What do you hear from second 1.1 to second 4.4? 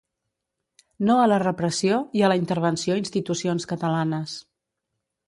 a la repressió i a la intervenció institucions catalanes.